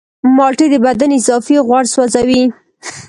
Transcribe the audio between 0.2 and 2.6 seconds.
مالټې د بدن اضافي غوړ سوځوي.